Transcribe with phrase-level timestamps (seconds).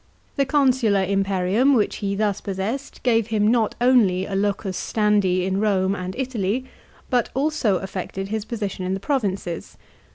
[0.35, 5.59] The consular imperium, which he thus possessed, gave him not only a locus standi in
[5.59, 6.65] Rome and Italy,
[7.11, 9.77] but also affected his position in the provinces.